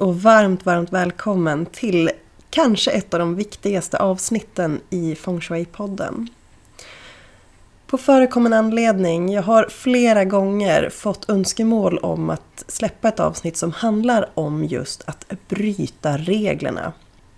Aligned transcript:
Och 0.00 0.22
varmt, 0.22 0.66
varmt 0.66 0.92
välkommen 0.92 1.66
till 1.66 2.10
kanske 2.50 2.90
ett 2.90 3.14
av 3.14 3.20
de 3.20 3.34
viktigaste 3.34 3.98
avsnitten 3.98 4.80
i 4.90 5.14
Feng 5.14 5.40
Shui-podden. 5.40 6.26
På 7.86 7.98
förekommande 7.98 8.58
anledning, 8.58 9.32
jag 9.32 9.42
har 9.42 9.66
flera 9.70 10.24
gånger 10.24 10.90
fått 10.90 11.30
önskemål 11.30 11.98
om 11.98 12.30
att 12.30 12.64
släppa 12.66 13.08
ett 13.08 13.20
avsnitt 13.20 13.56
som 13.56 13.72
handlar 13.72 14.30
om 14.34 14.64
just 14.64 15.02
att 15.08 15.48
bryta 15.48 16.16
reglerna. 16.16 16.92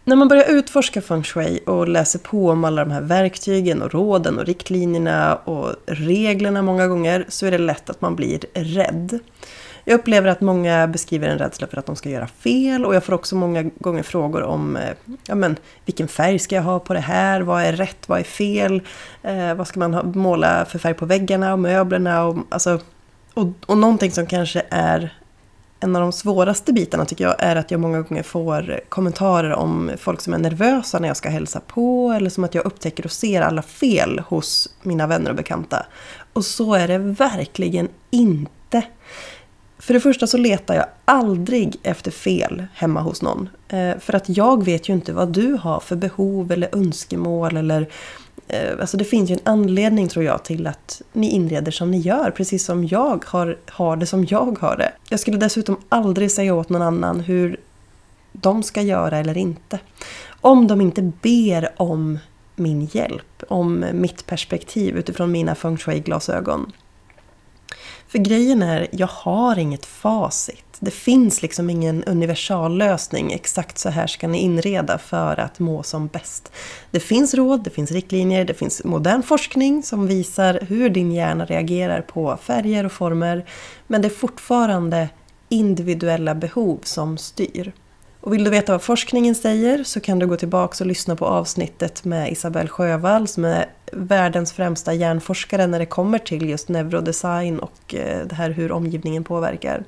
När 0.04 0.16
man 0.16 0.28
börjar 0.28 0.50
utforska 0.50 1.02
feng 1.02 1.22
shui 1.22 1.60
och 1.66 1.88
läser 1.88 2.18
på 2.18 2.50
om 2.50 2.64
alla 2.64 2.84
de 2.84 2.90
här 2.90 3.02
verktygen 3.02 3.82
och 3.82 3.92
råden 3.92 4.38
och 4.38 4.46
riktlinjerna 4.46 5.36
och 5.36 5.74
reglerna 5.86 6.62
många 6.62 6.88
gånger 6.88 7.26
så 7.28 7.46
är 7.46 7.50
det 7.50 7.58
lätt 7.58 7.90
att 7.90 8.00
man 8.00 8.16
blir 8.16 8.40
rädd. 8.54 9.18
Jag 9.84 9.94
upplever 9.94 10.28
att 10.28 10.40
många 10.40 10.86
beskriver 10.86 11.28
en 11.28 11.38
rädsla 11.38 11.66
för 11.66 11.76
att 11.76 11.86
de 11.86 11.96
ska 11.96 12.10
göra 12.10 12.26
fel 12.26 12.84
och 12.84 12.94
jag 12.94 13.04
får 13.04 13.12
också 13.12 13.36
många 13.36 13.62
gånger 13.62 14.02
frågor 14.02 14.42
om 14.42 14.76
eh, 14.76 14.94
ja, 15.26 15.34
men, 15.34 15.56
vilken 15.84 16.08
färg 16.08 16.38
ska 16.38 16.54
jag 16.54 16.62
ha 16.62 16.78
på 16.78 16.94
det 16.94 17.00
här, 17.00 17.40
vad 17.40 17.62
är 17.62 17.72
rätt, 17.72 18.08
vad 18.08 18.20
är 18.20 18.24
fel, 18.24 18.82
eh, 19.22 19.54
vad 19.54 19.66
ska 19.66 19.80
man 19.80 19.94
ha, 19.94 20.02
måla 20.02 20.64
för 20.64 20.78
färg 20.78 20.94
på 20.94 21.06
väggarna 21.06 21.52
och 21.52 21.58
möblerna 21.58 22.24
och, 22.24 22.36
alltså, 22.48 22.80
och, 23.34 23.46
och 23.66 23.78
någonting 23.78 24.10
som 24.10 24.26
kanske 24.26 24.62
är 24.70 25.18
en 25.80 25.96
av 25.96 26.02
de 26.02 26.12
svåraste 26.12 26.72
bitarna 26.72 27.04
tycker 27.04 27.24
jag 27.24 27.34
är 27.38 27.56
att 27.56 27.70
jag 27.70 27.80
många 27.80 28.02
gånger 28.02 28.22
får 28.22 28.80
kommentarer 28.88 29.52
om 29.52 29.90
folk 29.98 30.20
som 30.20 30.32
är 30.32 30.38
nervösa 30.38 30.98
när 30.98 31.08
jag 31.08 31.16
ska 31.16 31.28
hälsa 31.28 31.60
på 31.60 32.12
eller 32.16 32.30
som 32.30 32.44
att 32.44 32.54
jag 32.54 32.66
upptäcker 32.66 33.04
och 33.04 33.12
ser 33.12 33.42
alla 33.42 33.62
fel 33.62 34.18
hos 34.28 34.68
mina 34.82 35.06
vänner 35.06 35.30
och 35.30 35.36
bekanta. 35.36 35.86
Och 36.32 36.44
så 36.44 36.74
är 36.74 36.88
det 36.88 36.98
verkligen 36.98 37.88
inte. 38.10 38.82
För 39.82 39.94
det 39.94 40.00
första 40.00 40.26
så 40.26 40.36
letar 40.36 40.74
jag 40.74 40.86
aldrig 41.04 41.76
efter 41.82 42.10
fel 42.10 42.64
hemma 42.74 43.00
hos 43.00 43.22
någon. 43.22 43.48
Eh, 43.68 43.98
för 43.98 44.14
att 44.14 44.28
jag 44.28 44.64
vet 44.64 44.88
ju 44.88 44.92
inte 44.92 45.12
vad 45.12 45.32
du 45.32 45.52
har 45.52 45.80
för 45.80 45.96
behov 45.96 46.52
eller 46.52 46.74
önskemål 46.76 47.56
eller... 47.56 47.88
Eh, 48.48 48.80
alltså 48.80 48.96
det 48.96 49.04
finns 49.04 49.30
ju 49.30 49.34
en 49.34 49.40
anledning 49.44 50.08
tror 50.08 50.24
jag 50.24 50.44
till 50.44 50.66
att 50.66 51.02
ni 51.12 51.30
inreder 51.30 51.72
som 51.72 51.90
ni 51.90 51.98
gör. 51.98 52.30
Precis 52.30 52.64
som 52.64 52.84
jag 52.86 53.24
har, 53.26 53.58
har 53.70 53.96
det 53.96 54.06
som 54.06 54.24
jag 54.24 54.58
har 54.60 54.76
det. 54.76 54.92
Jag 55.08 55.20
skulle 55.20 55.36
dessutom 55.36 55.76
aldrig 55.88 56.30
säga 56.30 56.54
åt 56.54 56.68
någon 56.68 56.82
annan 56.82 57.20
hur 57.20 57.60
de 58.32 58.62
ska 58.62 58.82
göra 58.82 59.18
eller 59.18 59.36
inte. 59.36 59.78
Om 60.40 60.66
de 60.66 60.80
inte 60.80 61.02
ber 61.02 61.72
om 61.76 62.18
min 62.56 62.88
hjälp, 62.92 63.42
om 63.48 63.84
mitt 63.92 64.26
perspektiv 64.26 64.96
utifrån 64.96 65.32
mina 65.32 65.54
feng 65.54 65.76
shui-glasögon. 65.76 66.72
För 68.12 68.18
grejen 68.18 68.62
är, 68.62 68.88
jag 68.90 69.06
har 69.06 69.58
inget 69.58 69.86
facit. 69.86 70.64
Det 70.80 70.90
finns 70.90 71.42
liksom 71.42 71.70
ingen 71.70 72.04
universallösning. 72.04 73.32
Exakt 73.32 73.78
så 73.78 73.88
här 73.88 74.06
ska 74.06 74.28
ni 74.28 74.38
inreda 74.38 74.98
för 74.98 75.40
att 75.40 75.58
må 75.58 75.82
som 75.82 76.06
bäst. 76.06 76.52
Det 76.90 77.00
finns 77.00 77.34
råd, 77.34 77.64
det 77.64 77.70
finns 77.70 77.90
riktlinjer, 77.90 78.44
det 78.44 78.54
finns 78.54 78.84
modern 78.84 79.22
forskning 79.22 79.82
som 79.82 80.06
visar 80.06 80.58
hur 80.68 80.90
din 80.90 81.12
hjärna 81.12 81.44
reagerar 81.44 82.00
på 82.00 82.38
färger 82.42 82.86
och 82.86 82.92
former. 82.92 83.44
Men 83.86 84.02
det 84.02 84.08
är 84.08 84.10
fortfarande 84.10 85.08
individuella 85.48 86.34
behov 86.34 86.80
som 86.82 87.18
styr. 87.18 87.72
Och 88.20 88.34
vill 88.34 88.44
du 88.44 88.50
veta 88.50 88.72
vad 88.72 88.82
forskningen 88.82 89.34
säger 89.34 89.84
så 89.84 90.00
kan 90.00 90.18
du 90.18 90.26
gå 90.26 90.36
tillbaka 90.36 90.84
och 90.84 90.88
lyssna 90.88 91.16
på 91.16 91.26
avsnittet 91.26 92.04
med 92.04 92.32
Isabelle 92.32 92.68
Sjövall 92.68 93.28
som 93.28 93.44
är 93.44 93.66
världens 93.92 94.52
främsta 94.52 94.94
hjärnforskare 94.94 95.66
när 95.66 95.78
det 95.78 95.86
kommer 95.86 96.18
till 96.18 96.48
just 96.48 96.68
neurodesign 96.68 97.58
och 97.58 97.94
eh, 97.94 98.26
det 98.26 98.34
här 98.34 98.50
hur 98.50 98.72
omgivningen 98.72 99.24
påverkar. 99.24 99.84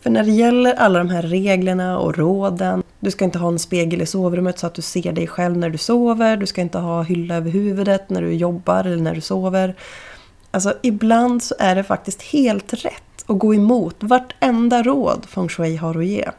För 0.00 0.10
när 0.10 0.24
det 0.24 0.30
gäller 0.30 0.74
alla 0.74 0.98
de 0.98 1.08
här 1.08 1.22
reglerna 1.22 1.98
och 1.98 2.18
råden. 2.18 2.82
Du 3.00 3.10
ska 3.10 3.24
inte 3.24 3.38
ha 3.38 3.48
en 3.48 3.58
spegel 3.58 4.02
i 4.02 4.06
sovrummet 4.06 4.58
så 4.58 4.66
att 4.66 4.74
du 4.74 4.82
ser 4.82 5.12
dig 5.12 5.26
själv 5.26 5.56
när 5.56 5.70
du 5.70 5.78
sover. 5.78 6.36
Du 6.36 6.46
ska 6.46 6.60
inte 6.60 6.78
ha 6.78 7.02
hylla 7.02 7.34
över 7.34 7.50
huvudet 7.50 8.10
när 8.10 8.22
du 8.22 8.34
jobbar 8.34 8.84
eller 8.84 9.02
när 9.02 9.14
du 9.14 9.20
sover. 9.20 9.74
Alltså 10.50 10.74
ibland 10.82 11.42
så 11.42 11.54
är 11.58 11.74
det 11.74 11.84
faktiskt 11.84 12.22
helt 12.22 12.72
rätt 12.72 13.03
och 13.26 13.38
gå 13.38 13.54
emot 13.54 13.96
vartenda 13.98 14.82
råd 14.82 15.26
feng 15.28 15.48
shui 15.48 15.76
har 15.76 15.98
att 15.98 16.06
ge. 16.06 16.30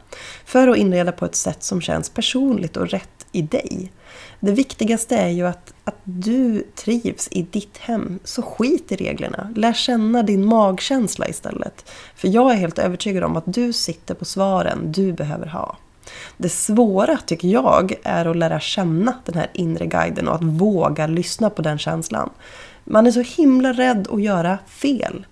För 0.44 0.68
att 0.68 0.76
inreda 0.76 1.12
på 1.12 1.24
ett 1.24 1.34
sätt 1.34 1.62
som 1.62 1.80
känns 1.80 2.10
personligt 2.10 2.76
och 2.76 2.88
rätt 2.88 3.26
i 3.32 3.42
dig. 3.42 3.92
Det 4.40 4.52
viktigaste 4.52 5.16
är 5.16 5.28
ju 5.28 5.46
att, 5.46 5.74
att 5.84 6.00
du 6.04 6.66
trivs 6.74 7.28
i 7.30 7.42
ditt 7.42 7.78
hem, 7.78 8.18
så 8.24 8.42
skit 8.42 8.92
i 8.92 8.96
reglerna. 8.96 9.52
Lär 9.56 9.72
känna 9.72 10.22
din 10.22 10.46
magkänsla 10.46 11.28
istället. 11.28 11.90
För 12.14 12.28
jag 12.28 12.52
är 12.52 12.56
helt 12.56 12.78
övertygad 12.78 13.24
om 13.24 13.36
att 13.36 13.54
du 13.54 13.72
sitter 13.72 14.14
på 14.14 14.24
svaren 14.24 14.92
du 14.92 15.12
behöver 15.12 15.46
ha. 15.46 15.76
Det 16.36 16.48
svåra 16.48 17.16
tycker 17.16 17.48
jag 17.48 17.94
är 18.02 18.26
att 18.26 18.36
lära 18.36 18.60
känna 18.60 19.14
den 19.24 19.34
här 19.34 19.50
inre 19.52 19.86
guiden 19.86 20.28
och 20.28 20.34
att 20.34 20.42
våga 20.42 21.06
lyssna 21.06 21.50
på 21.50 21.62
den 21.62 21.78
känslan. 21.78 22.30
Man 22.84 23.06
är 23.06 23.10
så 23.10 23.20
himla 23.20 23.72
rädd 23.72 24.08
att 24.10 24.22
göra 24.22 24.58
fel. 24.66 25.26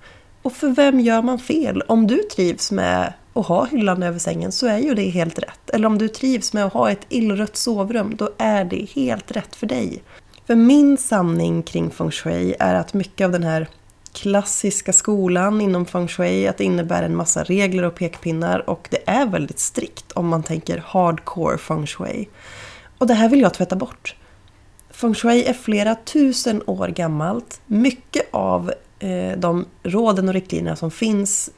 Och 0.44 0.52
för 0.52 0.68
vem 0.68 1.00
gör 1.00 1.22
man 1.22 1.38
fel? 1.38 1.82
Om 1.82 2.06
du 2.06 2.22
trivs 2.22 2.72
med 2.72 3.12
att 3.34 3.46
ha 3.46 3.64
hyllan 3.64 4.02
över 4.02 4.18
sängen 4.18 4.52
så 4.52 4.66
är 4.66 4.78
ju 4.78 4.94
det 4.94 5.10
helt 5.10 5.38
rätt. 5.38 5.70
Eller 5.70 5.86
om 5.86 5.98
du 5.98 6.08
trivs 6.08 6.52
med 6.52 6.64
att 6.64 6.72
ha 6.72 6.90
ett 6.90 7.06
illrött 7.08 7.56
sovrum, 7.56 8.16
då 8.16 8.30
är 8.38 8.64
det 8.64 8.86
helt 8.94 9.30
rätt 9.30 9.56
för 9.56 9.66
dig. 9.66 10.02
För 10.46 10.54
min 10.54 10.96
sanning 10.96 11.62
kring 11.62 11.90
feng 11.90 12.10
shui 12.10 12.54
är 12.58 12.74
att 12.74 12.94
mycket 12.94 13.24
av 13.24 13.32
den 13.32 13.42
här 13.42 13.68
klassiska 14.12 14.92
skolan 14.92 15.60
inom 15.60 15.86
feng 15.86 16.08
shui, 16.08 16.48
att 16.48 16.58
det 16.58 16.64
innebär 16.64 17.02
en 17.02 17.16
massa 17.16 17.44
regler 17.44 17.82
och 17.82 17.94
pekpinnar 17.94 18.70
och 18.70 18.88
det 18.90 19.02
är 19.06 19.26
väldigt 19.26 19.58
strikt 19.58 20.12
om 20.12 20.28
man 20.28 20.42
tänker 20.42 20.82
hardcore 20.86 21.58
feng 21.58 21.86
shui. 21.86 22.28
Och 22.98 23.06
det 23.06 23.14
här 23.14 23.28
vill 23.28 23.40
jag 23.40 23.54
tvätta 23.54 23.76
bort. 23.76 24.16
Feng 24.90 25.14
shui 25.14 25.44
är 25.44 25.54
flera 25.54 25.94
tusen 25.94 26.62
år 26.66 26.88
gammalt. 26.88 27.60
Mycket 27.66 28.28
av 28.30 28.72
Eh, 28.98 29.38
de 29.38 29.66
råden 29.82 30.28
och 30.28 30.34
riktlinjerna 30.34 30.76
som 30.76 30.90
finns 30.90 31.50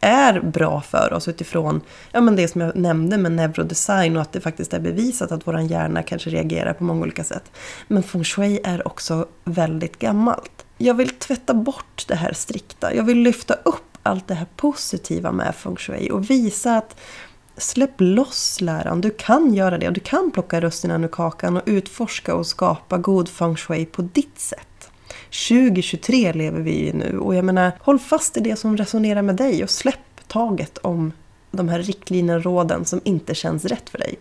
är 0.00 0.40
bra 0.40 0.80
för 0.80 1.12
oss 1.12 1.28
utifrån 1.28 1.80
ja, 2.12 2.20
men 2.20 2.36
det 2.36 2.48
som 2.48 2.60
jag 2.60 2.76
nämnde 2.76 3.18
med 3.18 3.32
neurodesign 3.32 4.16
och 4.16 4.22
att 4.22 4.32
det 4.32 4.40
faktiskt 4.40 4.74
är 4.74 4.80
bevisat 4.80 5.32
att 5.32 5.46
vår 5.46 5.60
hjärna 5.60 6.02
kanske 6.02 6.30
reagerar 6.30 6.72
på 6.72 6.84
många 6.84 7.02
olika 7.02 7.24
sätt. 7.24 7.50
Men 7.88 8.02
feng 8.02 8.24
shui 8.24 8.60
är 8.64 8.88
också 8.88 9.26
väldigt 9.44 9.98
gammalt. 9.98 10.64
Jag 10.78 10.94
vill 10.94 11.08
tvätta 11.08 11.54
bort 11.54 12.04
det 12.08 12.14
här 12.14 12.32
strikta. 12.32 12.94
Jag 12.94 13.04
vill 13.04 13.18
lyfta 13.18 13.54
upp 13.54 13.98
allt 14.02 14.28
det 14.28 14.34
här 14.34 14.46
positiva 14.56 15.32
med 15.32 15.54
feng 15.54 15.76
shui 15.76 16.10
och 16.10 16.30
visa 16.30 16.76
att 16.76 16.96
Släpp 17.56 17.94
loss 17.98 18.60
läran, 18.60 19.00
du 19.00 19.10
kan 19.10 19.54
göra 19.54 19.78
det 19.78 19.86
och 19.86 19.92
du 19.92 20.00
kan 20.00 20.30
plocka 20.30 20.60
russinen 20.60 21.04
ur 21.04 21.08
kakan 21.08 21.56
och 21.56 21.62
utforska 21.66 22.34
och 22.34 22.46
skapa 22.46 22.98
god 22.98 23.28
feng 23.28 23.56
shui 23.56 23.86
på 23.86 24.02
ditt 24.02 24.38
sätt. 24.38 24.68
2023 25.48 26.32
lever 26.32 26.60
vi 26.60 26.88
i 26.88 26.92
nu 26.92 27.18
och 27.18 27.34
jag 27.34 27.44
menar, 27.44 27.72
håll 27.80 27.98
fast 27.98 28.36
i 28.36 28.40
det 28.40 28.56
som 28.56 28.76
resonerar 28.76 29.22
med 29.22 29.36
dig 29.36 29.62
och 29.62 29.70
släpp 29.70 30.28
taget 30.28 30.78
om 30.78 31.12
de 31.50 31.68
här 31.68 31.78
riktlinjerna 31.78 32.38
och 32.38 32.44
råden 32.44 32.84
som 32.84 33.00
inte 33.04 33.34
känns 33.34 33.64
rätt 33.64 33.90
för 33.90 33.98
dig. 33.98 34.14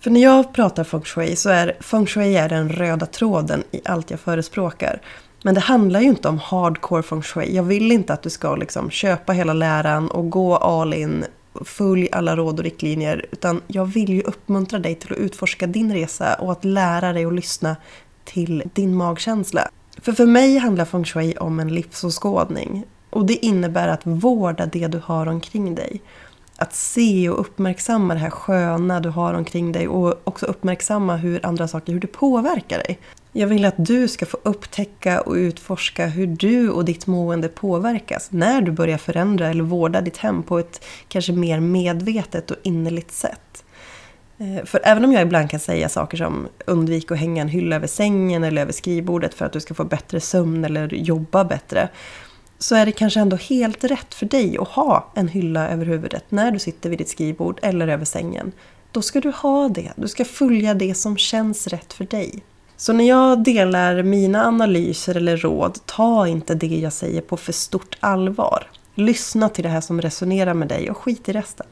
För 0.00 0.10
när 0.10 0.20
jag 0.20 0.52
pratar 0.52 0.84
feng 0.84 1.02
shui 1.04 1.36
så 1.36 1.50
är 1.50 1.76
feng 1.80 2.06
shui 2.06 2.36
är 2.36 2.48
den 2.48 2.68
röda 2.68 3.06
tråden 3.06 3.62
i 3.70 3.80
allt 3.84 4.10
jag 4.10 4.20
förespråkar. 4.20 5.00
Men 5.42 5.54
det 5.54 5.60
handlar 5.60 6.00
ju 6.00 6.06
inte 6.06 6.28
om 6.28 6.38
hardcore 6.38 7.02
feng 7.02 7.22
shui. 7.22 7.56
Jag 7.56 7.62
vill 7.62 7.92
inte 7.92 8.12
att 8.12 8.22
du 8.22 8.30
ska 8.30 8.56
liksom 8.56 8.90
köpa 8.90 9.32
hela 9.32 9.52
läran 9.52 10.10
och 10.10 10.30
gå 10.30 10.56
all 10.56 10.94
in 10.94 11.24
följ 11.64 12.08
alla 12.12 12.36
råd 12.36 12.58
och 12.58 12.64
riktlinjer. 12.64 13.26
Utan 13.32 13.60
jag 13.66 13.84
vill 13.84 14.08
ju 14.08 14.22
uppmuntra 14.22 14.78
dig 14.78 14.94
till 14.94 15.12
att 15.12 15.18
utforska 15.18 15.66
din 15.66 15.92
resa 15.92 16.34
och 16.34 16.52
att 16.52 16.64
lära 16.64 17.12
dig 17.12 17.24
att 17.24 17.34
lyssna 17.34 17.76
till 18.24 18.62
din 18.74 18.94
magkänsla. 18.94 19.68
För 20.02 20.12
för 20.12 20.26
mig 20.26 20.58
handlar 20.58 20.84
feng 20.84 21.04
shui 21.04 21.36
om 21.36 21.60
en 21.60 21.74
livsåskådning. 21.74 22.84
Och 23.10 23.26
det 23.26 23.46
innebär 23.46 23.88
att 23.88 24.06
vårda 24.06 24.66
det 24.66 24.86
du 24.86 25.00
har 25.04 25.26
omkring 25.26 25.74
dig. 25.74 26.02
Att 26.56 26.74
se 26.74 27.30
och 27.30 27.40
uppmärksamma 27.40 28.14
det 28.14 28.20
här 28.20 28.30
sköna 28.30 29.00
du 29.00 29.08
har 29.08 29.34
omkring 29.34 29.72
dig 29.72 29.88
och 29.88 30.14
också 30.24 30.46
uppmärksamma 30.46 31.16
hur 31.16 31.46
andra 31.46 31.68
saker, 31.68 31.92
hur 31.92 32.00
det 32.00 32.06
påverkar 32.06 32.78
dig. 32.78 32.98
Jag 33.32 33.46
vill 33.46 33.64
att 33.64 33.74
du 33.86 34.08
ska 34.08 34.26
få 34.26 34.38
upptäcka 34.42 35.20
och 35.20 35.34
utforska 35.34 36.06
hur 36.06 36.26
du 36.26 36.70
och 36.70 36.84
ditt 36.84 37.06
mående 37.06 37.48
påverkas 37.48 38.28
när 38.30 38.60
du 38.62 38.72
börjar 38.72 38.98
förändra 38.98 39.48
eller 39.48 39.64
vårda 39.64 40.00
ditt 40.00 40.16
hem 40.16 40.42
på 40.42 40.58
ett 40.58 40.84
kanske 41.08 41.32
mer 41.32 41.60
medvetet 41.60 42.50
och 42.50 42.56
innerligt 42.62 43.12
sätt. 43.12 43.64
Eh, 44.38 44.64
för 44.64 44.80
även 44.84 45.04
om 45.04 45.12
jag 45.12 45.22
ibland 45.22 45.50
kan 45.50 45.60
säga 45.60 45.88
saker 45.88 46.16
som 46.16 46.48
undvik 46.66 47.10
att 47.10 47.18
hänga 47.18 47.42
en 47.42 47.48
hylla 47.48 47.76
över 47.76 47.86
sängen 47.86 48.44
eller 48.44 48.62
över 48.62 48.72
skrivbordet 48.72 49.34
för 49.34 49.44
att 49.44 49.52
du 49.52 49.60
ska 49.60 49.74
få 49.74 49.84
bättre 49.84 50.20
sömn 50.20 50.64
eller 50.64 50.94
jobba 50.94 51.44
bättre. 51.44 51.88
Så 52.58 52.74
är 52.74 52.86
det 52.86 52.92
kanske 52.92 53.20
ändå 53.20 53.36
helt 53.36 53.84
rätt 53.84 54.14
för 54.14 54.26
dig 54.26 54.58
att 54.58 54.68
ha 54.68 55.12
en 55.14 55.28
hylla 55.28 55.68
över 55.68 55.86
huvudet 55.86 56.24
när 56.28 56.50
du 56.50 56.58
sitter 56.58 56.90
vid 56.90 56.98
ditt 56.98 57.08
skrivbord 57.08 57.58
eller 57.62 57.88
över 57.88 58.04
sängen. 58.04 58.52
Då 58.92 59.02
ska 59.02 59.20
du 59.20 59.30
ha 59.30 59.68
det. 59.68 59.92
Du 59.96 60.08
ska 60.08 60.24
följa 60.24 60.74
det 60.74 60.94
som 60.94 61.16
känns 61.16 61.66
rätt 61.66 61.92
för 61.92 62.04
dig. 62.04 62.42
Så 62.76 62.92
när 62.92 63.08
jag 63.08 63.44
delar 63.44 64.02
mina 64.02 64.46
analyser 64.46 65.14
eller 65.14 65.36
råd, 65.36 65.78
ta 65.86 66.26
inte 66.26 66.54
det 66.54 66.66
jag 66.66 66.92
säger 66.92 67.20
på 67.20 67.36
för 67.36 67.52
stort 67.52 67.96
allvar. 68.00 68.66
Lyssna 68.94 69.48
till 69.48 69.64
det 69.64 69.70
här 69.70 69.80
som 69.80 70.00
resonerar 70.00 70.54
med 70.54 70.68
dig 70.68 70.90
och 70.90 70.96
skit 70.96 71.28
i 71.28 71.32
resten. 71.32 71.66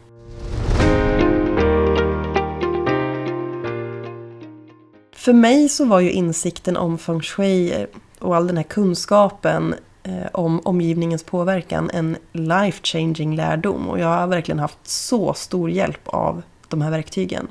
För 5.27 5.33
mig 5.33 5.69
så 5.69 5.85
var 5.85 6.01
ju 6.01 6.11
insikten 6.11 6.77
om 6.77 6.99
feng 6.99 7.21
shui 7.21 7.73
eh, 7.73 7.87
och 8.19 8.37
all 8.37 8.47
den 8.47 8.57
här 8.57 8.65
kunskapen 8.65 9.75
eh, 10.03 10.27
om 10.33 10.61
omgivningens 10.65 11.23
påverkan 11.23 11.91
en 11.95 12.17
life 12.33 12.81
changing 12.83 13.37
lärdom. 13.37 13.89
Och 13.89 13.99
jag 13.99 14.07
har 14.07 14.27
verkligen 14.27 14.59
haft 14.59 14.79
så 14.89 15.35
stor 15.35 15.71
hjälp 15.71 16.09
av 16.09 16.43
de 16.69 16.83
här 16.83 16.91
verktygen. 16.91 17.49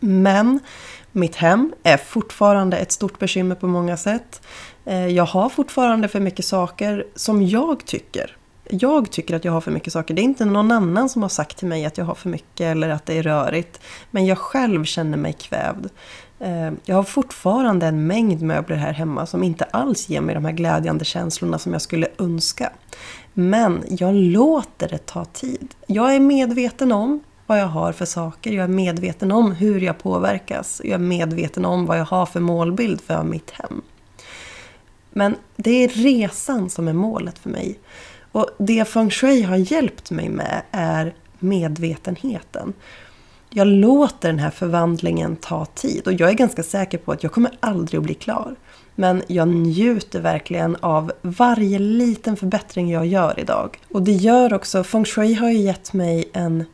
Men 0.00 0.60
mitt 1.12 1.36
hem 1.36 1.72
är 1.82 1.96
fortfarande 1.96 2.76
ett 2.76 2.92
stort 2.92 3.18
bekymmer 3.18 3.54
på 3.54 3.66
många 3.66 3.96
sätt. 3.96 4.42
Eh, 4.84 5.06
jag 5.06 5.26
har 5.26 5.48
fortfarande 5.48 6.08
för 6.08 6.20
mycket 6.20 6.44
saker 6.44 7.06
som 7.14 7.42
jag 7.42 7.86
tycker. 7.86 8.36
Jag 8.70 9.10
tycker 9.10 9.36
att 9.36 9.44
jag 9.44 9.52
har 9.52 9.60
för 9.60 9.70
mycket 9.70 9.92
saker. 9.92 10.14
Det 10.14 10.22
är 10.22 10.24
inte 10.24 10.44
någon 10.44 10.72
annan 10.72 11.08
som 11.08 11.22
har 11.22 11.28
sagt 11.28 11.56
till 11.56 11.68
mig 11.68 11.84
att 11.84 11.98
jag 11.98 12.04
har 12.04 12.14
för 12.14 12.28
mycket 12.28 12.60
eller 12.60 12.88
att 12.88 13.06
det 13.06 13.18
är 13.18 13.22
rörigt. 13.22 13.80
Men 14.10 14.26
jag 14.26 14.38
själv 14.38 14.84
känner 14.84 15.18
mig 15.18 15.32
kvävd. 15.32 15.88
Eh, 16.40 16.72
jag 16.84 16.96
har 16.96 17.02
fortfarande 17.02 17.86
en 17.86 18.06
mängd 18.06 18.42
möbler 18.42 18.76
här 18.76 18.92
hemma 18.92 19.26
som 19.26 19.42
inte 19.42 19.64
alls 19.64 20.08
ger 20.08 20.20
mig 20.20 20.34
de 20.34 20.44
här 20.44 20.52
glädjande 20.52 21.04
känslorna 21.04 21.58
som 21.58 21.72
jag 21.72 21.82
skulle 21.82 22.08
önska. 22.18 22.72
Men 23.34 23.84
jag 23.88 24.14
låter 24.14 24.88
det 24.88 25.06
ta 25.06 25.24
tid. 25.24 25.74
Jag 25.86 26.14
är 26.14 26.20
medveten 26.20 26.92
om 26.92 27.20
vad 27.46 27.60
jag 27.60 27.66
har 27.66 27.92
för 27.92 28.04
saker. 28.04 28.52
Jag 28.52 28.64
är 28.64 28.68
medveten 28.68 29.32
om 29.32 29.52
hur 29.52 29.80
jag 29.80 29.98
påverkas. 29.98 30.80
Jag 30.84 30.94
är 30.94 30.98
medveten 30.98 31.64
om 31.64 31.86
vad 31.86 31.98
jag 31.98 32.04
har 32.04 32.26
för 32.26 32.40
målbild 32.40 33.00
för 33.00 33.22
mitt 33.22 33.50
hem. 33.50 33.82
Men 35.10 35.36
det 35.56 35.84
är 35.84 35.88
resan 35.88 36.70
som 36.70 36.88
är 36.88 36.92
målet 36.92 37.38
för 37.38 37.50
mig. 37.50 37.78
Och 38.32 38.50
det 38.58 38.88
feng 38.88 39.10
shui 39.10 39.42
har 39.42 39.56
hjälpt 39.56 40.10
mig 40.10 40.28
med 40.28 40.62
är 40.70 41.14
medvetenheten. 41.38 42.72
Jag 43.52 43.66
låter 43.66 44.28
den 44.28 44.38
här 44.38 44.50
förvandlingen 44.50 45.36
ta 45.36 45.64
tid 45.64 46.06
och 46.06 46.12
jag 46.12 46.30
är 46.30 46.34
ganska 46.34 46.62
säker 46.62 46.98
på 46.98 47.12
att 47.12 47.22
jag 47.22 47.32
kommer 47.32 47.50
aldrig 47.60 47.98
att 47.98 48.04
bli 48.04 48.14
klar. 48.14 48.56
Men 48.94 49.22
jag 49.26 49.48
njuter 49.48 50.20
verkligen 50.20 50.76
av 50.80 51.12
varje 51.22 51.78
liten 51.78 52.36
förbättring 52.36 52.90
jag 52.90 53.06
gör 53.06 53.40
idag. 53.40 53.78
Och 53.90 54.02
det 54.02 54.12
gör 54.12 54.52
också, 54.52 54.84
feng 54.84 55.04
shui 55.04 55.34
har 55.34 55.50
ju 55.50 55.58
gett 55.58 55.92
mig 55.92 56.30
en 56.32 56.64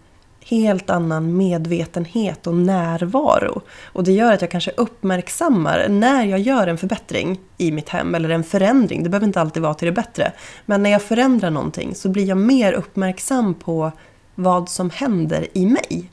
helt 0.44 0.90
annan 0.90 1.36
medvetenhet 1.36 2.46
och 2.46 2.54
närvaro. 2.54 3.62
Och 3.92 4.04
det 4.04 4.12
gör 4.12 4.32
att 4.32 4.40
jag 4.40 4.50
kanske 4.50 4.70
uppmärksammar 4.76 5.86
när 5.88 6.24
jag 6.24 6.40
gör 6.40 6.66
en 6.66 6.78
förbättring 6.78 7.40
i 7.58 7.72
mitt 7.72 7.88
hem, 7.88 8.14
eller 8.14 8.28
en 8.28 8.44
förändring, 8.44 9.02
det 9.02 9.08
behöver 9.08 9.26
inte 9.26 9.40
alltid 9.40 9.62
vara 9.62 9.74
till 9.74 9.86
det 9.86 9.92
bättre. 9.92 10.32
Men 10.66 10.82
när 10.82 10.90
jag 10.90 11.02
förändrar 11.02 11.50
någonting 11.50 11.94
så 11.94 12.08
blir 12.08 12.24
jag 12.24 12.38
mer 12.38 12.72
uppmärksam 12.72 13.54
på 13.54 13.92
vad 14.34 14.68
som 14.68 14.90
händer 14.90 15.46
i 15.52 15.66
mig. 15.66 16.10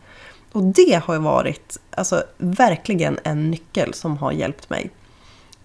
Och 0.53 0.63
det 0.63 1.01
har 1.05 1.19
varit 1.19 1.79
alltså, 1.95 2.23
verkligen 2.37 3.19
en 3.23 3.51
nyckel 3.51 3.93
som 3.93 4.17
har 4.17 4.31
hjälpt 4.31 4.69
mig. 4.69 4.91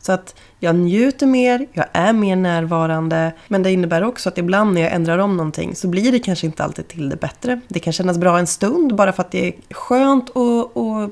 Så 0.00 0.12
att 0.12 0.34
jag 0.58 0.74
njuter 0.74 1.26
mer, 1.26 1.66
jag 1.72 1.86
är 1.92 2.12
mer 2.12 2.36
närvarande. 2.36 3.32
Men 3.48 3.62
det 3.62 3.72
innebär 3.72 4.04
också 4.04 4.28
att 4.28 4.38
ibland 4.38 4.74
när 4.74 4.80
jag 4.80 4.92
ändrar 4.92 5.18
om 5.18 5.36
någonting 5.36 5.76
så 5.76 5.88
blir 5.88 6.12
det 6.12 6.18
kanske 6.18 6.46
inte 6.46 6.64
alltid 6.64 6.88
till 6.88 7.08
det 7.08 7.16
bättre. 7.16 7.60
Det 7.68 7.80
kan 7.80 7.92
kännas 7.92 8.18
bra 8.18 8.38
en 8.38 8.46
stund 8.46 8.94
bara 8.94 9.12
för 9.12 9.22
att 9.22 9.30
det 9.30 9.48
är 9.48 9.54
skönt 9.70 10.28
och, 10.28 10.76
och 10.76 11.10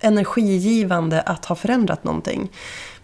energigivande 0.00 1.20
att 1.20 1.44
ha 1.44 1.56
förändrat 1.56 2.04
någonting. 2.04 2.50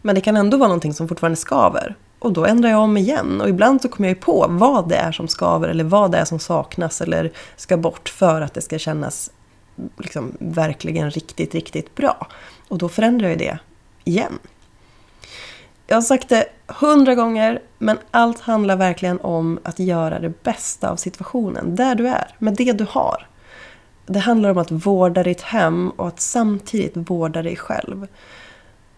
Men 0.03 0.15
det 0.15 0.21
kan 0.21 0.37
ändå 0.37 0.57
vara 0.57 0.69
någonting 0.69 0.95
som 0.95 1.09
fortfarande 1.09 1.37
skaver. 1.37 1.97
Och 2.19 2.33
då 2.33 2.45
ändrar 2.45 2.71
jag 2.71 2.81
om 2.81 2.97
igen. 2.97 3.41
Och 3.41 3.49
ibland 3.49 3.83
så 3.83 3.89
kommer 3.89 4.09
jag 4.09 4.17
ju 4.17 4.21
på 4.21 4.47
vad 4.49 4.89
det 4.89 4.97
är 4.97 5.13
som 5.13 5.29
skaver 5.29 5.69
eller 5.69 5.85
vad 5.85 6.13
det 6.13 6.19
är 6.19 6.25
som 6.25 6.39
saknas 6.39 7.01
eller 7.01 7.33
ska 7.57 7.77
bort 7.77 8.09
för 8.09 8.41
att 8.41 8.55
det 8.55 8.61
ska 8.61 8.79
kännas 8.79 9.31
liksom 9.99 10.37
verkligen 10.39 11.11
riktigt, 11.11 11.55
riktigt 11.55 11.95
bra. 11.95 12.27
Och 12.69 12.79
då 12.79 12.89
förändrar 12.89 13.29
jag 13.29 13.39
det 13.39 13.59
igen. 14.05 14.39
Jag 15.87 15.97
har 15.97 16.03
sagt 16.03 16.29
det 16.29 16.45
hundra 16.67 17.15
gånger, 17.15 17.63
men 17.79 17.99
allt 18.11 18.41
handlar 18.41 18.77
verkligen 18.77 19.21
om 19.21 19.59
att 19.63 19.79
göra 19.79 20.19
det 20.19 20.43
bästa 20.43 20.91
av 20.91 20.97
situationen, 20.97 21.77
där 21.77 21.95
du 21.95 22.09
är, 22.09 22.35
med 22.39 22.55
det 22.55 22.73
du 22.73 22.87
har. 22.91 23.27
Det 24.07 24.19
handlar 24.19 24.51
om 24.51 24.59
att 24.59 24.71
vårda 24.71 25.23
ditt 25.23 25.41
hem 25.41 25.91
och 25.91 26.09
att 26.09 26.21
samtidigt 26.21 26.93
vårda 26.97 27.43
dig 27.43 27.57
själv. 27.57 28.07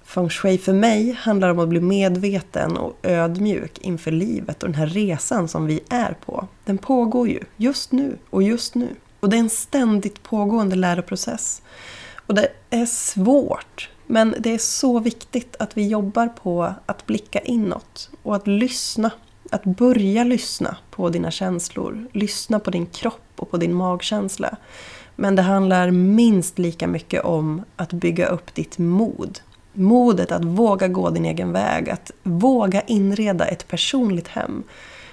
Feng 0.05 0.31
shui 0.31 0.59
för 0.59 0.73
mig 0.73 1.13
handlar 1.13 1.49
om 1.49 1.59
att 1.59 1.69
bli 1.69 1.81
medveten 1.81 2.77
och 2.77 2.97
ödmjuk 3.03 3.79
inför 3.79 4.11
livet 4.11 4.63
och 4.63 4.69
den 4.69 4.79
här 4.79 4.87
resan 4.87 5.49
som 5.49 5.67
vi 5.67 5.81
är 5.89 6.17
på. 6.27 6.49
Den 6.65 6.79
pågår 6.79 7.29
ju, 7.29 7.41
just 7.57 7.93
nu 7.93 8.19
och 8.31 8.43
just 8.43 8.75
nu. 8.75 8.89
Och 9.25 9.31
det 9.31 9.37
är 9.37 9.41
en 9.41 9.51
ständigt 9.51 10.23
pågående 10.23 10.77
läroprocess. 10.77 11.63
Och 12.27 12.35
det 12.35 12.49
är 12.71 12.87
svårt. 12.87 13.91
Men 14.07 14.35
det 14.39 14.55
är 14.55 14.59
så 14.59 14.99
viktigt 14.99 15.57
att 15.59 15.77
vi 15.77 15.89
jobbar 15.89 16.29
på 16.29 16.75
att 16.87 17.07
blicka 17.07 17.39
inåt 17.39 18.11
och 18.23 18.37
att 18.37 18.47
lyssna. 18.47 19.11
Att 19.51 19.65
börja 19.65 20.25
lyssna 20.25 20.77
på 20.91 21.09
dina 21.09 21.31
känslor. 21.31 22.07
Lyssna 22.13 22.61
på 22.61 22.71
din 22.71 22.87
kropp 22.87 23.33
och 23.37 23.51
på 23.51 23.57
din 23.57 23.75
magkänsla. 23.75 24.57
Men 25.17 25.37
det 25.37 25.43
handlar 25.43 25.91
minst 25.91 26.59
lika 26.59 26.87
mycket 26.87 27.25
om 27.25 27.65
att 27.77 27.93
bygga 27.93 28.27
upp 28.27 28.55
ditt 28.55 28.79
mod. 28.79 29.41
Modet 29.73 30.33
att 30.33 30.45
våga 30.45 30.89
gå 30.89 31.11
din 31.11 31.25
egen 31.25 31.53
väg, 31.53 31.91
att 31.91 32.11
våga 32.23 32.81
inreda 32.81 33.45
ett 33.47 33.69
personligt 33.69 34.29
hem. 34.29 34.63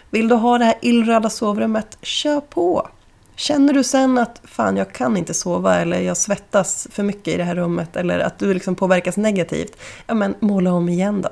Vill 0.10 0.28
du 0.28 0.36
ha 0.36 0.58
det 0.58 0.66
här 0.66 0.76
illröda 0.82 1.30
sovrummet, 1.30 1.98
kör 2.02 2.42
på! 2.42 2.88
Känner 3.36 3.74
du 3.74 3.84
sen 3.84 4.18
att 4.18 4.42
fan 4.44 4.78
jag 4.78 4.94
kan 4.94 5.18
inte 5.18 5.34
sova 5.34 5.76
eller 5.76 6.00
jag 6.00 6.18
svettas 6.18 6.88
för 6.92 7.04
mycket 7.04 7.34
i 7.34 7.38
det 7.38 7.44
här 7.44 7.56
rummet 7.56 7.96
eller 7.96 8.20
att 8.20 8.40
du 8.40 8.54
liksom 8.54 8.76
påverkas 8.76 9.18
negativt, 9.18 9.78
ja 10.08 10.14
men 10.14 10.36
måla 10.40 10.74
om 10.74 10.90
igen 10.90 11.22
då. 11.22 11.30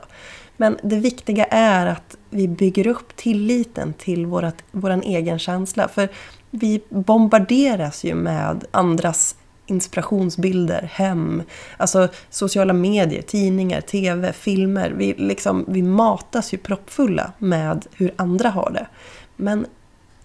Men 0.57 0.77
det 0.83 0.95
viktiga 0.95 1.45
är 1.45 1.85
att 1.85 2.17
vi 2.29 2.47
bygger 2.47 2.87
upp 2.87 3.15
tilliten 3.15 3.93
till 3.93 4.25
vårat, 4.25 4.55
våran 4.71 5.01
egen 5.01 5.39
känsla. 5.39 5.87
För 5.87 6.09
vi 6.51 6.81
bombarderas 6.89 8.03
ju 8.03 8.15
med 8.15 8.63
andras 8.71 9.35
inspirationsbilder, 9.65 10.89
hem, 10.93 11.43
alltså 11.77 12.07
sociala 12.29 12.73
medier, 12.73 13.21
tidningar, 13.21 13.81
TV, 13.81 14.33
filmer. 14.33 14.89
Vi, 14.89 15.13
liksom, 15.13 15.65
vi 15.67 15.81
matas 15.81 16.53
ju 16.53 16.57
proppfulla 16.57 17.31
med 17.37 17.85
hur 17.93 18.13
andra 18.15 18.49
har 18.49 18.71
det. 18.71 18.87
Men 19.35 19.65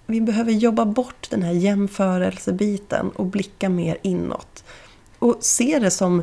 vi 0.06 0.20
behöver 0.20 0.52
jobba 0.52 0.84
bort 0.84 1.30
den 1.30 1.42
här 1.42 1.52
jämförelsebiten 1.52 3.10
och 3.10 3.26
blicka 3.26 3.68
mer 3.68 3.96
inåt. 4.02 4.64
Och 5.18 5.36
se 5.40 5.78
det 5.78 5.90
som 5.90 6.22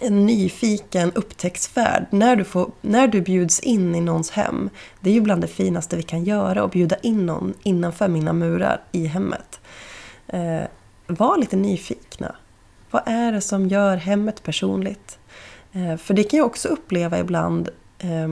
en 0.00 0.26
nyfiken 0.26 1.12
upptäcktsfärd 1.12 2.06
när 2.10 2.36
du, 2.36 2.44
får, 2.44 2.70
när 2.80 3.08
du 3.08 3.20
bjuds 3.20 3.60
in 3.60 3.94
i 3.94 4.00
någons 4.00 4.30
hem. 4.30 4.70
Det 5.00 5.10
är 5.10 5.14
ju 5.14 5.20
bland 5.20 5.40
det 5.40 5.46
finaste 5.46 5.96
vi 5.96 6.02
kan 6.02 6.24
göra, 6.24 6.64
att 6.64 6.70
bjuda 6.70 6.96
in 6.96 7.26
någon 7.26 7.54
innanför 7.62 8.08
mina 8.08 8.32
murar 8.32 8.82
i 8.92 9.06
hemmet. 9.06 9.60
Eh, 10.26 10.62
var 11.06 11.38
lite 11.38 11.56
nyfikna. 11.56 12.36
Vad 12.90 13.02
är 13.06 13.32
det 13.32 13.40
som 13.40 13.68
gör 13.68 13.96
hemmet 13.96 14.42
personligt? 14.42 15.18
Eh, 15.72 15.96
för 15.96 16.14
det 16.14 16.24
kan 16.24 16.38
jag 16.38 16.46
också 16.46 16.68
uppleva 16.68 17.18
ibland 17.18 17.68
eh, 17.98 18.28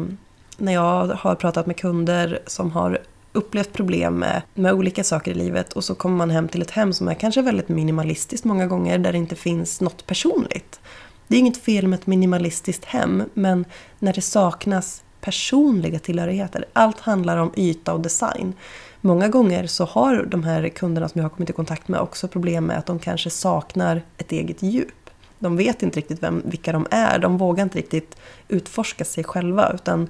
när 0.59 0.73
jag 0.73 1.07
har 1.07 1.35
pratat 1.35 1.67
med 1.67 1.77
kunder 1.77 2.43
som 2.47 2.71
har 2.71 2.99
upplevt 3.35 3.73
problem 3.73 4.15
med, 4.15 4.43
med 4.55 4.73
olika 4.73 5.05
saker 5.05 5.31
i 5.31 5.35
livet 5.35 5.73
och 5.73 5.85
så 5.85 5.95
kommer 5.95 6.17
man 6.17 6.31
hem 6.31 6.49
till 6.49 6.63
ett 6.63 6.71
hem 6.71 6.93
som 6.93 7.09
är 7.09 7.15
kanske 7.15 7.43
väldigt 7.43 7.69
minimalistiskt 7.69 8.45
många 8.45 8.67
gånger 8.67 8.99
där 8.99 9.13
det 9.13 9.19
inte 9.19 9.37
finns 9.37 9.81
något 9.81 10.07
personligt. 10.07 10.81
Det 11.29 11.37
är 11.37 11.41
inget 11.41 11.65
fel 11.65 11.89
med 11.89 11.99
ett 11.99 12.07
minimalistiskt 12.07 12.85
hem 12.85 13.23
men 13.35 13.65
när 13.99 14.13
det 14.13 14.21
saknas 14.21 15.03
personliga 15.21 15.99
tillhörigheter. 15.99 16.65
Allt 16.73 17.01
handlar 17.01 17.37
om 17.37 17.53
yta 17.57 17.93
och 17.93 18.01
design. 18.01 18.55
Många 19.01 19.29
gånger 19.29 19.67
så 19.67 19.85
har 19.85 20.25
de 20.25 20.45
här 20.45 20.69
kunderna 20.69 21.09
som 21.09 21.19
jag 21.19 21.25
har 21.25 21.37
kommit 21.37 21.51
i 21.51 21.53
kontakt 21.53 21.89
med 21.89 22.01
också 22.01 22.29
problem 22.29 22.65
med 22.67 22.79
att 22.79 22.87
de 22.87 22.99
kanske 22.99 23.31
saknar 23.31 24.03
ett 24.19 24.33
eget 24.33 24.63
djup. 24.63 25.11
de 25.39 25.57
vet 25.57 25.83
inte 25.83 25.99
riktigt 25.99 26.23
vem, 26.23 26.43
vilka 26.45 26.73
de 26.73 26.87
är. 26.91 27.19
De 27.19 27.39
vågar 27.39 27.63
inte 27.63 27.79
riktigt 27.79 28.17
utforska 28.49 29.05
sig 29.05 29.25
själva 29.25 29.73
utan 29.75 30.09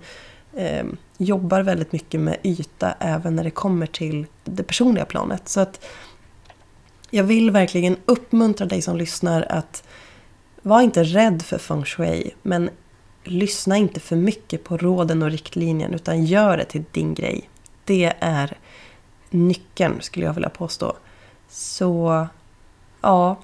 eh, 0.56 0.84
jobbar 1.18 1.62
väldigt 1.62 1.92
mycket 1.92 2.20
med 2.20 2.36
yta 2.42 2.94
även 3.00 3.36
när 3.36 3.44
det 3.44 3.50
kommer 3.50 3.86
till 3.86 4.26
det 4.44 4.62
personliga 4.62 5.04
planet. 5.04 5.48
Så 5.48 5.60
att 5.60 5.84
jag 7.10 7.24
vill 7.24 7.50
verkligen 7.50 7.96
uppmuntra 8.04 8.66
dig 8.66 8.82
som 8.82 8.96
lyssnar 8.96 9.42
att 9.42 9.84
var 10.62 10.80
inte 10.80 11.02
rädd 11.02 11.42
för 11.42 11.58
feng 11.58 11.84
shui, 11.84 12.30
men 12.42 12.70
lyssna 13.24 13.76
inte 13.76 14.00
för 14.00 14.16
mycket 14.16 14.64
på 14.64 14.76
råden 14.76 15.22
och 15.22 15.30
riktlinjen 15.30 15.94
utan 15.94 16.24
gör 16.24 16.56
det 16.56 16.64
till 16.64 16.84
din 16.92 17.14
grej. 17.14 17.50
Det 17.84 18.12
är 18.20 18.58
nyckeln 19.30 20.00
skulle 20.00 20.26
jag 20.26 20.34
vilja 20.34 20.48
påstå. 20.48 20.96
Så 21.48 22.26
ja, 23.00 23.36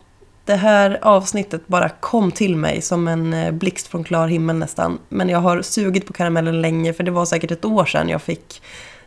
det 0.50 0.56
här 0.56 0.98
avsnittet 1.02 1.66
bara 1.66 1.88
kom 1.88 2.32
till 2.32 2.56
mig 2.56 2.82
som 2.82 3.08
en 3.08 3.34
eh, 3.34 3.52
blixt 3.52 3.86
från 3.86 4.04
klar 4.04 4.28
himmel 4.28 4.56
nästan. 4.56 4.98
Men 5.08 5.28
jag 5.28 5.38
har 5.38 5.62
sugit 5.62 6.06
på 6.06 6.12
karamellen 6.12 6.60
länge 6.60 6.92
för 6.92 7.04
det 7.04 7.10
var 7.10 7.24
säkert 7.24 7.50
ett 7.50 7.64
år 7.64 7.84
sedan 7.84 8.08
jag 8.08 8.22
fick 8.22 8.62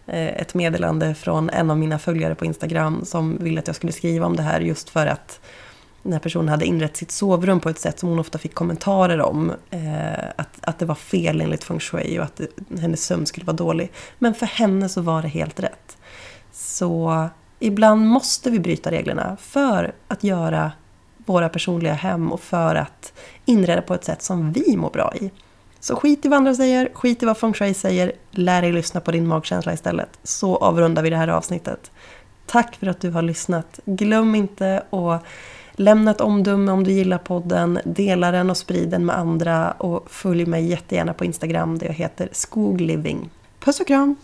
eh, 0.08 0.28
ett 0.28 0.54
meddelande 0.54 1.16
från 1.16 1.50
en 1.50 1.72
av 1.72 1.78
mina 1.78 2.00
följare 2.00 2.36
på 2.36 2.46
Instagram 2.46 3.06
som 3.06 3.38
ville 3.38 3.60
att 3.60 3.68
jag 3.68 3.76
skulle 3.76 3.94
skriva 3.94 4.26
om 4.26 4.36
det 4.36 4.44
här 4.44 4.60
just 4.60 4.90
för 4.90 5.08
att 5.08 5.40
den 6.04 6.14
här 6.14 6.20
personen 6.20 6.50
hade 6.50 6.66
inrett 6.66 6.98
sitt 6.98 7.12
sovrum 7.12 7.60
på 7.60 7.70
ett 7.70 7.80
sätt 7.80 8.00
som 8.00 8.10
hon 8.10 8.20
ofta 8.20 8.38
fick 8.38 8.54
kommentarer 8.54 9.22
om. 9.22 9.52
Eh, 9.70 10.30
att, 10.36 10.58
att 10.62 10.80
det 10.80 10.86
var 10.86 10.96
fel 10.96 11.42
enligt 11.42 11.64
feng 11.64 11.80
shui 11.80 12.20
och 12.20 12.26
att 12.26 12.36
det, 12.36 12.82
hennes 12.82 13.06
sömn 13.06 13.26
skulle 13.26 13.46
vara 13.46 13.58
dålig. 13.58 13.92
Men 14.20 14.34
för 14.34 14.46
henne 14.46 14.90
så 14.90 15.02
var 15.02 15.22
det 15.22 15.28
helt 15.28 15.60
rätt. 15.60 15.98
Så 16.52 17.28
ibland 17.60 18.08
måste 18.08 18.50
vi 18.50 18.60
bryta 18.60 18.92
reglerna 18.92 19.38
för 19.40 19.94
att 20.08 20.24
göra 20.24 20.72
våra 21.25 21.50
personliga 21.50 21.94
hem 21.94 22.32
och 22.32 22.42
för 22.42 22.75
att 22.75 23.13
inreda 23.46 23.82
på 23.82 23.94
ett 23.94 24.03
sätt 24.03 24.22
som 24.22 24.51
vi 24.51 24.77
mår 24.77 24.89
bra 24.89 25.13
i. 25.15 25.32
Så 25.80 25.96
skit 25.96 26.25
i 26.25 26.27
vad 26.27 26.38
andra 26.38 26.56
säger, 26.56 26.89
skit 26.94 27.24
i 27.24 27.25
vad 27.25 27.38
feng 27.38 27.53
shui 27.53 27.74
säger, 27.74 28.12
lär 28.32 28.62
dig 28.62 28.72
lyssna 28.72 29.01
på 29.01 29.12
din 29.12 29.27
magkänsla 29.27 29.74
istället. 29.74 30.10
Så 30.24 30.56
avrundar 30.56 31.03
vi 31.03 31.10
det 31.10 31.18
här 31.18 31.27
avsnittet. 31.27 31.92
Tack 32.46 32.75
för 32.75 32.88
att 32.88 33.01
du 33.01 33.10
har 33.10 33.22
lyssnat. 33.22 33.80
Glöm 33.86 34.36
inte 34.36 34.84
att 34.89 35.24
lämna 35.72 36.12
ett 36.12 36.22
omdöme 36.22 36.72
om 36.72 36.84
du 36.84 36.92
gillar 36.92 37.18
podden, 37.18 37.80
dela 37.86 38.32
den 38.32 38.50
och 38.50 38.58
sprid 38.58 38.89
den 38.89 39.06
med 39.06 39.18
andra 39.18 39.72
och 39.72 40.12
följ 40.12 40.46
mig 40.46 40.65
jättegärna 40.65 41.13
på 41.13 41.25
Instagram 41.25 41.77
där 41.77 41.88
jag 41.88 41.94
heter 41.94 42.30
Skogliving. 42.32 43.30
Puss 43.60 43.80
och 43.80 43.88
kram! 43.88 44.15